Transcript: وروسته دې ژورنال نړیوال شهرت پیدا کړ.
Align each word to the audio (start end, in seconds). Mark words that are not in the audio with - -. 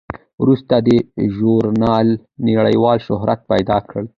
وروسته 0.41 0.75
دې 0.87 0.97
ژورنال 1.35 2.07
نړیوال 2.57 2.97
شهرت 3.07 3.39
پیدا 3.51 3.77
کړ. 3.89 4.01